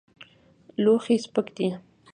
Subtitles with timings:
[0.83, 1.67] لوښی سپک دی.